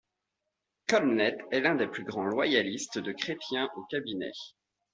Collenette 0.89 1.41
est 1.51 1.59
l'un 1.59 1.75
des 1.75 1.85
plus 1.85 2.03
grands 2.03 2.25
loyalistes 2.25 2.97
de 2.97 3.11
Chrétien 3.11 3.69
au 3.75 3.83
cabinet. 3.85 4.31